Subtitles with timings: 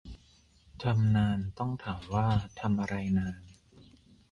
[0.83, 2.27] ทำนาน ต้องถามว่า
[2.59, 3.41] ทำอะไรนาน